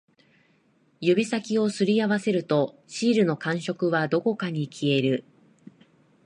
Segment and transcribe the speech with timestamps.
[0.99, 5.25] 指先を擦り合わせると、シールの感触はどこかに消える